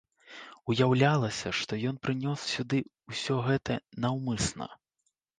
[0.73, 2.79] Уяўлялася, што ён прынёс сюды
[3.11, 3.77] ўсё гэта
[4.07, 4.65] наўмысна.